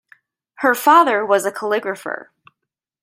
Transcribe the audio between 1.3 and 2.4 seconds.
a calligrapher.